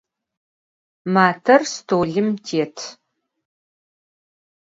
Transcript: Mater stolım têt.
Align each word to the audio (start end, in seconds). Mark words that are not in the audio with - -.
Mater 1.13 1.61
stolım 1.73 2.29
têt. 2.45 2.77